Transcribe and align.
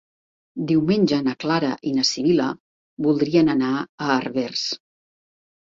Diumenge 0.71 1.19
na 1.27 1.35
Clara 1.43 1.69
i 1.91 1.93
na 1.97 2.05
Sibil·la 2.11 2.47
voldrien 3.09 3.55
anar 3.55 3.71
a 3.83 4.11
Herbers. 4.17 4.65